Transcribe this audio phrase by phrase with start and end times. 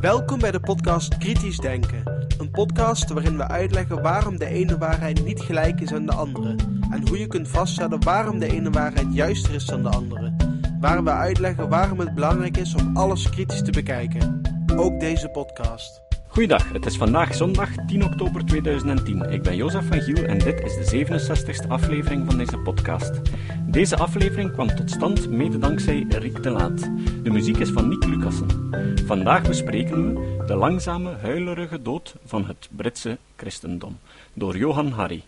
[0.00, 2.26] Welkom bij de podcast Kritisch Denken.
[2.38, 6.56] Een podcast waarin we uitleggen waarom de ene waarheid niet gelijk is aan de andere.
[6.90, 10.32] En hoe je kunt vaststellen waarom de ene waarheid juister is dan de andere.
[10.80, 14.40] Waar we uitleggen waarom het belangrijk is om alles kritisch te bekijken.
[14.76, 16.02] Ook deze podcast.
[16.32, 19.22] Goeiedag, het is vandaag zondag 10 oktober 2010.
[19.22, 23.20] Ik ben Jozef van Giel en dit is de 67ste aflevering van deze podcast.
[23.66, 26.80] Deze aflevering kwam tot stand mede dankzij Riek de Laat.
[27.22, 28.70] De muziek is van Nick Lucassen.
[29.06, 33.98] Vandaag bespreken we de langzame, huilerige dood van het Britse christendom
[34.32, 35.22] door Johan Harry.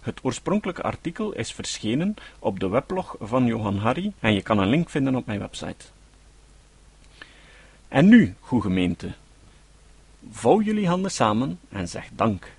[0.00, 4.68] Het oorspronkelijke artikel is verschenen op de weblog van Johan Harry en je kan een
[4.68, 5.84] link vinden op mijn website.
[7.88, 9.12] En nu, goede gemeente,
[10.30, 12.52] vouw jullie handen samen en zeg dank,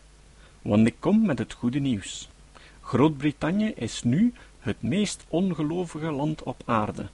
[0.61, 2.29] want ik kom met het goede nieuws.
[2.81, 7.07] Groot-Brittannië is nu het meest ongelovige land op aarde.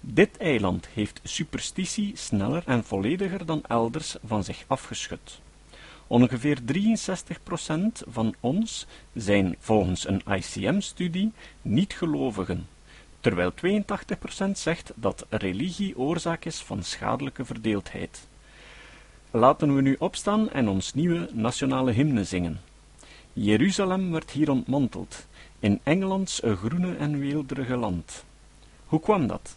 [0.00, 5.40] Dit eiland heeft superstitie sneller en vollediger dan elders van zich afgeschud.
[6.06, 12.68] Ongeveer 63% van ons zijn volgens een ICM-studie niet-gelovigen,
[13.20, 13.52] terwijl
[14.46, 18.28] 82% zegt dat religie oorzaak is van schadelijke verdeeldheid.
[19.32, 22.60] Laten we nu opstaan en ons nieuwe nationale hymne zingen.
[23.32, 25.26] Jeruzalem werd hier ontmanteld,
[25.58, 28.24] in Engelands groene en weelderige land.
[28.86, 29.56] Hoe kwam dat?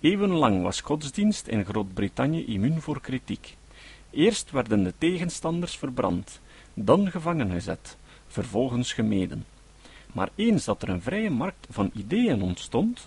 [0.00, 3.56] Eeuwenlang was godsdienst in Groot-Brittannië immuun voor kritiek.
[4.10, 6.40] Eerst werden de tegenstanders verbrand,
[6.74, 9.46] dan gevangen gezet, vervolgens gemeden.
[10.12, 13.06] Maar eens dat er een vrije markt van ideeën ontstond,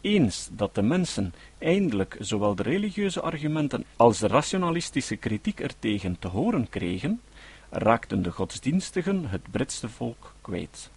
[0.00, 6.28] eens dat de mensen eindelijk zowel de religieuze argumenten als de rationalistische kritiek ertegen te
[6.28, 7.20] horen kregen,
[7.70, 10.90] raakten de godsdienstigen het Britse volk kwijt.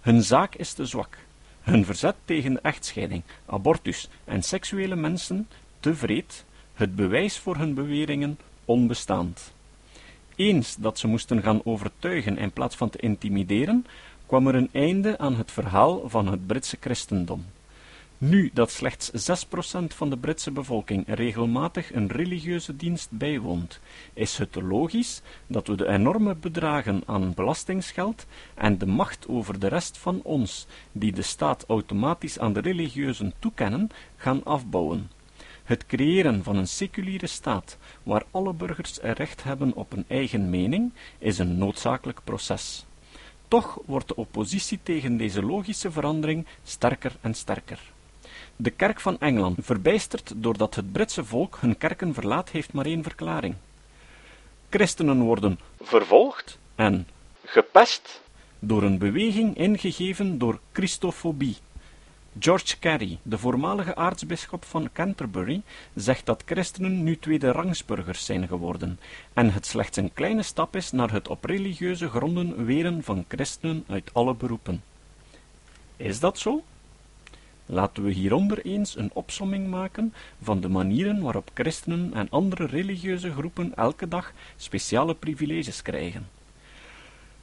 [0.00, 1.18] Hun zaak is te zwak,
[1.60, 5.48] hun verzet tegen echtscheiding, abortus en seksuele mensen
[5.80, 9.52] te vreed, het bewijs voor hun beweringen onbestaand.
[10.36, 13.86] Eens dat ze moesten gaan overtuigen in plaats van te intimideren,
[14.26, 17.44] kwam er een einde aan het verhaal van het Britse christendom.
[18.24, 23.80] Nu dat slechts 6% van de Britse bevolking regelmatig een religieuze dienst bijwoont,
[24.14, 29.66] is het logisch dat we de enorme bedragen aan belastingsgeld en de macht over de
[29.66, 35.10] rest van ons, die de staat automatisch aan de religieuzen toekennen, gaan afbouwen.
[35.64, 40.92] Het creëren van een seculiere staat, waar alle burgers recht hebben op een eigen mening,
[41.18, 42.86] is een noodzakelijk proces.
[43.48, 47.92] Toch wordt de oppositie tegen deze logische verandering sterker en sterker.
[48.56, 53.02] De kerk van Engeland, verbijsterd doordat het Britse volk hun kerken verlaat, heeft maar één
[53.02, 53.54] verklaring.
[54.68, 57.06] Christenen worden vervolgd en
[57.44, 58.22] gepest
[58.58, 61.56] door een beweging ingegeven door Christofobie.
[62.38, 65.62] George Carey, de voormalige aartsbisschop van Canterbury,
[65.94, 69.00] zegt dat christenen nu tweede rangsburgers zijn geworden
[69.32, 73.84] en het slechts een kleine stap is naar het op religieuze gronden weren van christenen
[73.88, 74.82] uit alle beroepen.
[75.96, 76.62] Is dat zo?
[77.72, 83.32] Laten we hieronder eens een opsomming maken van de manieren waarop christenen en andere religieuze
[83.32, 86.28] groepen elke dag speciale privileges krijgen.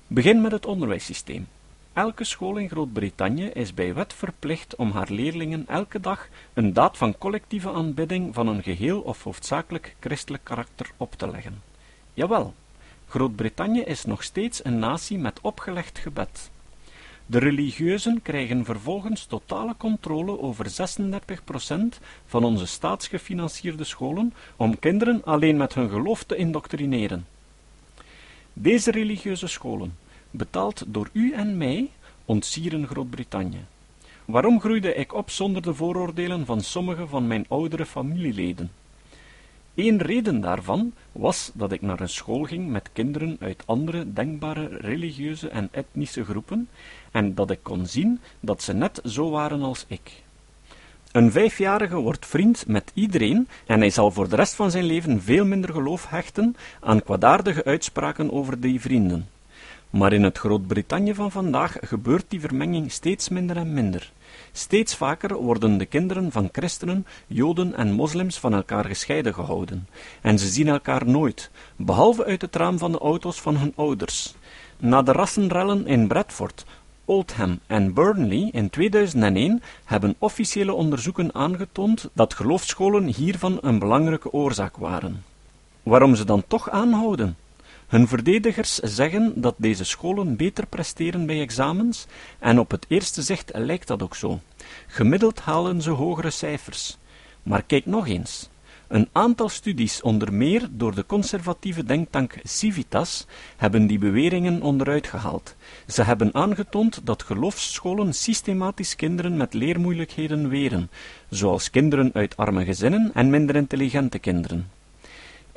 [0.07, 1.47] Begin met het onderwijssysteem.
[1.93, 6.97] Elke school in Groot-Brittannië is bij wet verplicht om haar leerlingen elke dag een daad
[6.97, 11.61] van collectieve aanbidding van een geheel of hoofdzakelijk christelijk karakter op te leggen.
[12.13, 12.53] Jawel,
[13.07, 16.49] Groot-Brittannië is nog steeds een natie met opgelegd gebed.
[17.29, 25.57] De religieuzen krijgen vervolgens totale controle over 36% van onze staatsgefinancierde scholen om kinderen alleen
[25.57, 27.25] met hun geloof te indoctrineren.
[28.53, 29.97] Deze religieuze scholen,
[30.31, 31.89] betaald door u en mij,
[32.25, 33.65] ontsieren Groot-Brittannië.
[34.25, 38.71] Waarom groeide ik op zonder de vooroordelen van sommige van mijn oudere familieleden?
[39.79, 44.67] Een reden daarvan was dat ik naar een school ging met kinderen uit andere denkbare
[44.67, 46.69] religieuze en etnische groepen
[47.11, 50.23] en dat ik kon zien dat ze net zo waren als ik.
[51.11, 55.21] Een vijfjarige wordt vriend met iedereen en hij zal voor de rest van zijn leven
[55.21, 59.27] veel minder geloof hechten aan kwaadaardige uitspraken over die vrienden.
[59.89, 64.11] Maar in het Groot-Brittannië van vandaag gebeurt die vermenging steeds minder en minder.
[64.51, 69.87] Steeds vaker worden de kinderen van christenen, joden en moslims van elkaar gescheiden gehouden,
[70.21, 74.33] en ze zien elkaar nooit, behalve uit het raam van de auto's van hun ouders.
[74.77, 76.65] Na de rassenrellen in Bradford,
[77.05, 84.77] Oldham en Burnley in 2001 hebben officiële onderzoeken aangetoond dat geloofsscholen hiervan een belangrijke oorzaak
[84.77, 85.23] waren.
[85.83, 87.37] Waarom ze dan toch aanhouden?
[87.89, 92.05] Hun verdedigers zeggen dat deze scholen beter presteren bij examens,
[92.39, 94.39] en op het eerste zicht lijkt dat ook zo.
[94.87, 96.97] Gemiddeld halen ze hogere cijfers.
[97.43, 98.49] Maar kijk nog eens.
[98.87, 103.25] Een aantal studies, onder meer door de conservatieve denktank Civitas,
[103.57, 105.55] hebben die beweringen onderuit gehaald.
[105.87, 110.89] Ze hebben aangetoond dat geloofsscholen systematisch kinderen met leermoeilijkheden weren,
[111.29, 114.78] zoals kinderen uit arme gezinnen en minder intelligente kinderen.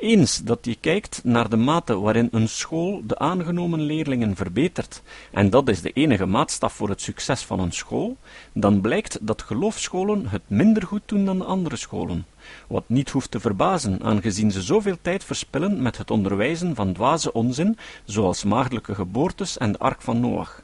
[0.03, 5.01] Eens dat je kijkt naar de mate waarin een school de aangenomen leerlingen verbetert,
[5.31, 8.17] en dat is de enige maatstaf voor het succes van een school,
[8.53, 12.25] dan blijkt dat geloofsscholen het minder goed doen dan de andere scholen.
[12.67, 17.33] Wat niet hoeft te verbazen, aangezien ze zoveel tijd verspillen met het onderwijzen van dwaze
[17.33, 20.63] onzin, zoals maagdelijke geboortes en de ark van Noach.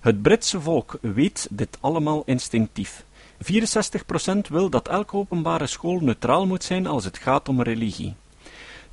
[0.00, 3.04] Het Britse volk weet dit allemaal instinctief.
[3.38, 8.14] 64% wil dat elke openbare school neutraal moet zijn als het gaat om religie.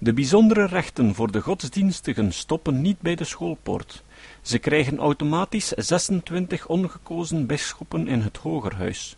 [0.06, 4.04] De bijzondere rechten voor de godsdienstigen stoppen niet bij de schoolpoort.
[4.42, 9.16] Ze krijgen automatisch 26 ongekozen bisschoppen in het Hogerhuis.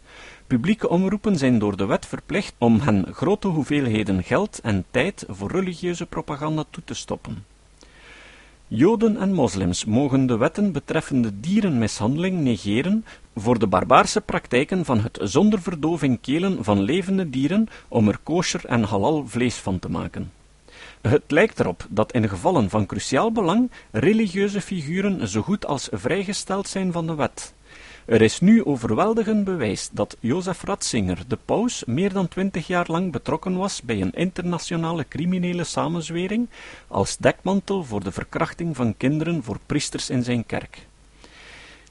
[0.48, 5.52] Publieke omroepen zijn door de wet verplicht om hen grote hoeveelheden geld en tijd voor
[5.52, 7.46] religieuze propaganda toe te stoppen.
[8.68, 13.06] Joden en moslims mogen de wetten betreffende dierenmishandeling negeren
[13.36, 18.66] voor de barbaarse praktijken van het zonder verdoving kelen van levende dieren om er kosher
[18.66, 20.32] en halal vlees van te maken.
[21.02, 26.68] Het lijkt erop dat in gevallen van cruciaal belang religieuze figuren zo goed als vrijgesteld
[26.68, 27.54] zijn van de wet.
[28.08, 33.12] Er is nu overweldigend bewijs dat Jozef Ratzinger, de paus, meer dan twintig jaar lang
[33.12, 36.50] betrokken was bij een internationale criminele samenzwering
[36.88, 40.88] als dekmantel voor de verkrachting van kinderen voor priesters in zijn kerk.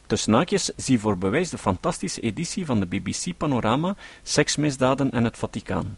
[0.07, 5.37] Tussen naakjes zie voor bewijs de fantastische editie van de BBC Panorama Seksmisdaden en het
[5.37, 5.97] Vaticaan.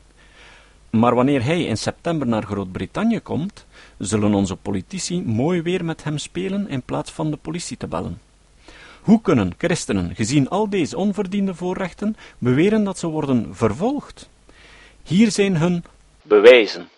[0.90, 3.66] Maar wanneer hij in september naar Groot-Brittannië komt,
[3.98, 8.20] zullen onze politici mooi weer met hem spelen in plaats van de politie te bellen.
[9.00, 14.28] Hoe kunnen christenen, gezien al deze onverdiende voorrechten, beweren dat ze worden vervolgd?
[15.02, 15.84] Hier zijn hun
[16.22, 16.88] bewijzen.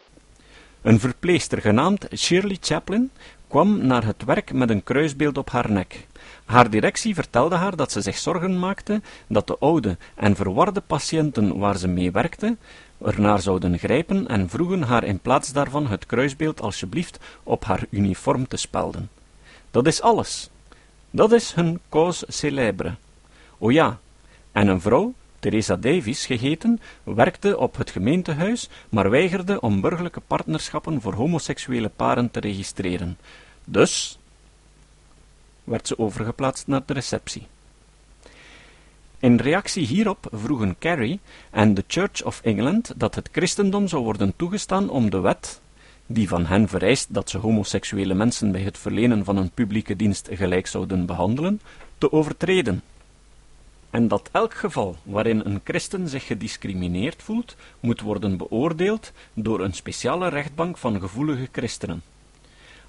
[0.82, 3.10] Een verpleegster genaamd Shirley Chaplin
[3.48, 6.06] kwam naar het werk met een kruisbeeld op haar nek.
[6.44, 11.58] Haar directie vertelde haar dat ze zich zorgen maakte dat de oude en verwarde patiënten
[11.58, 12.56] waar ze mee werkte
[13.04, 18.48] ernaar zouden grijpen en vroegen haar in plaats daarvan het kruisbeeld alsjeblieft op haar uniform
[18.48, 19.08] te spelden.
[19.70, 20.50] Dat is alles.
[21.10, 22.94] Dat is hun cause célèbre.
[23.58, 23.98] O ja,
[24.52, 31.00] en een vrouw, Teresa Davies geheten, werkte op het gemeentehuis, maar weigerde om burgerlijke partnerschappen
[31.00, 33.18] voor homoseksuele paren te registreren.
[33.64, 34.18] Dus
[35.64, 37.46] werd ze overgeplaatst naar de receptie.
[39.20, 41.18] In reactie hierop vroegen Carey
[41.50, 45.60] en de Church of England dat het christendom zou worden toegestaan om de wet,
[46.06, 50.28] die van hen vereist dat ze homoseksuele mensen bij het verlenen van een publieke dienst
[50.32, 51.60] gelijk zouden behandelen,
[51.98, 52.82] te overtreden.
[53.90, 59.74] En dat elk geval waarin een christen zich gediscrimineerd voelt, moet worden beoordeeld door een
[59.74, 62.02] speciale rechtbank van gevoelige christenen.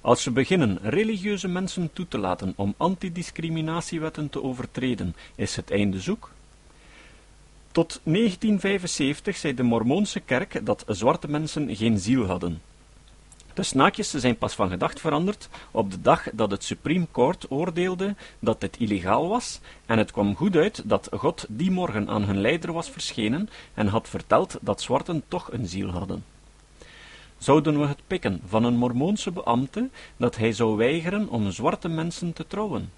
[0.02, 6.00] Als we beginnen religieuze mensen toe te laten om antidiscriminatiewetten te overtreden, is het einde
[6.00, 6.30] zoek.
[7.72, 12.62] Tot 1975 zei de Mormoonse kerk dat zwarte mensen geen ziel hadden.
[13.54, 18.14] De snaakjes zijn pas van gedacht veranderd op de dag dat het Supreme Court oordeelde
[18.38, 22.40] dat dit illegaal was, en het kwam goed uit dat God die morgen aan hun
[22.40, 26.31] leider was verschenen en had verteld dat zwarten toch een ziel hadden
[27.42, 32.32] zouden we het pikken van een mormoonse beambte dat hij zou weigeren om zwarte mensen
[32.32, 32.92] te trouwen?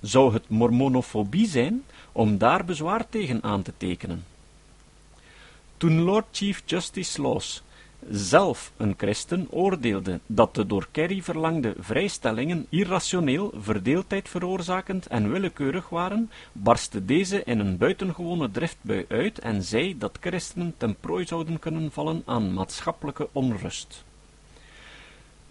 [0.00, 4.24] Zou het mormonofobie zijn om daar bezwaar tegen aan te tekenen?
[5.76, 7.62] Toen Lord Chief Justice Laws
[8.10, 15.88] zelf een christen oordeelde dat de door Kerry verlangde vrijstellingen irrationeel, verdeeldheid veroorzakend en willekeurig
[15.88, 21.58] waren, barstte deze in een buitengewone driftbui uit en zei dat christenen ten prooi zouden
[21.58, 24.04] kunnen vallen aan maatschappelijke onrust.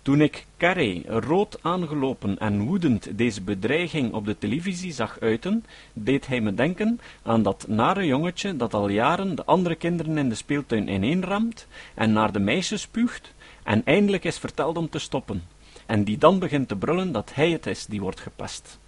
[0.01, 6.27] Toen ik Carré rood aangelopen en woedend deze bedreiging op de televisie zag uiten, deed
[6.27, 10.36] hij me denken aan dat nare jongetje dat al jaren de andere kinderen in de
[10.36, 15.44] speeltuin ineenramt en naar de meisjes spuugt en eindelijk is verteld om te stoppen,
[15.86, 18.79] en die dan begint te brullen dat hij het is die wordt gepest.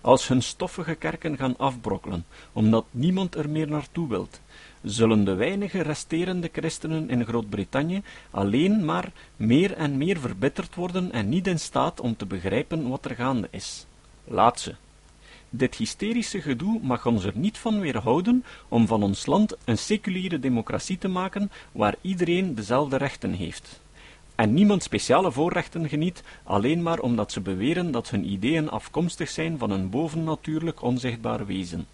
[0.00, 4.40] Als hun stoffige kerken gaan afbrokkelen, omdat niemand er meer naartoe wilt,
[4.82, 11.28] zullen de weinige resterende christenen in Groot-Brittannië alleen maar meer en meer verbitterd worden en
[11.28, 13.86] niet in staat om te begrijpen wat er gaande is.
[14.24, 14.74] Laat ze.
[15.50, 20.38] Dit hysterische gedoe mag ons er niet van weerhouden om van ons land een seculiere
[20.38, 23.80] democratie te maken waar iedereen dezelfde rechten heeft.
[24.40, 29.58] En niemand speciale voorrechten geniet, alleen maar omdat ze beweren dat hun ideeën afkomstig zijn
[29.58, 31.86] van een bovennatuurlijk onzichtbaar wezen.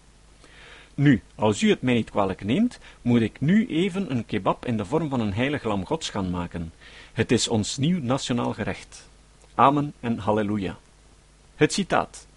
[0.95, 4.77] Nu, als u het mij niet kwalijk neemt, moet ik nu even een kebab in
[4.77, 6.73] de vorm van een heilig lam gods gaan maken.
[7.13, 9.07] Het is ons nieuw nationaal gerecht.
[9.55, 10.77] Amen en halleluja.
[11.55, 12.27] Het citaat.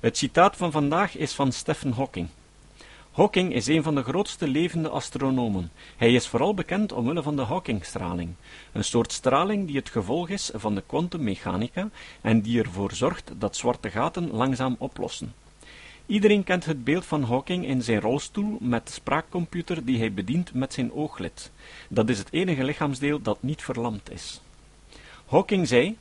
[0.00, 2.28] Het citaat van vandaag is van Stephen Hawking.
[3.16, 5.70] Hawking is een van de grootste levende astronomen.
[5.96, 8.34] Hij is vooral bekend omwille van de Hawkingstraling,
[8.72, 11.88] een soort straling die het gevolg is van de kwantummechanica
[12.20, 15.34] en die ervoor zorgt dat zwarte gaten langzaam oplossen.
[16.06, 20.54] Iedereen kent het beeld van Hawking in zijn rolstoel met de spraakcomputer die hij bedient
[20.54, 21.50] met zijn ooglid.
[21.88, 24.40] Dat is het enige lichaamsdeel dat niet verlamd is.
[25.26, 25.96] Hawking zei: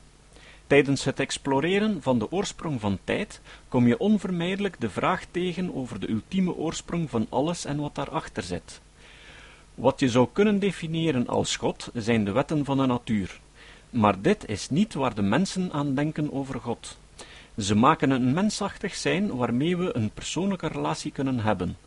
[0.68, 6.00] Tijdens het exploreren van de oorsprong van tijd kom je onvermijdelijk de vraag tegen over
[6.00, 8.82] de ultieme oorsprong van alles en wat daarachter zit.
[9.76, 13.40] Wat je zou kunnen definiëren als God zijn de wetten van de natuur.
[13.90, 16.98] Maar dit is niet waar de mensen aan denken over God.
[17.58, 21.78] Ze maken een mensachtig zijn waarmee we een persoonlijke relatie kunnen hebben.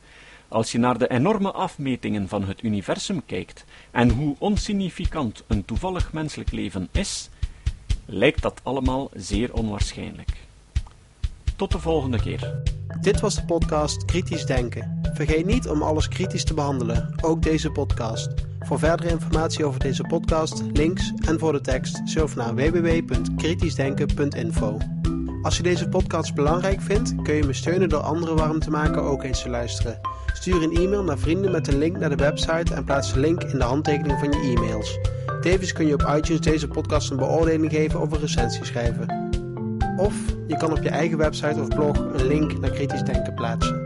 [0.49, 6.13] Als je naar de enorme afmetingen van het universum kijkt en hoe onsignificant een toevallig
[6.13, 7.31] menselijk leven is,
[8.11, 10.37] lijkt dat allemaal zeer onwaarschijnlijk.
[11.57, 12.63] Tot de volgende keer.
[13.01, 15.01] Dit was de podcast Kritisch Denken.
[15.15, 18.29] Vergeet niet om alles kritisch te behandelen, ook deze podcast.
[18.61, 24.77] Voor verdere informatie over deze podcast, links en voor de tekst, surf naar www.kritischdenken.info.
[25.43, 29.03] Als je deze podcast belangrijk vindt, kun je me steunen door anderen warm te maken
[29.03, 30.01] ook eens te luisteren.
[30.33, 33.43] Stuur een e-mail naar vrienden met een link naar de website en plaats de link
[33.43, 34.99] in de handtekening van je e-mails.
[35.49, 39.29] Tevens kun je op iTunes deze podcast een beoordeling geven of een recensie schrijven.
[39.97, 40.15] Of
[40.47, 43.78] je kan op je eigen website of blog een link naar kritisch denken plaatsen.